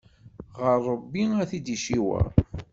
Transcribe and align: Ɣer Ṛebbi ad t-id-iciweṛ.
Ɣer 0.61 0.77
Ṛebbi 0.93 1.23
ad 1.41 1.47
t-id-iciweṛ. 1.49 2.25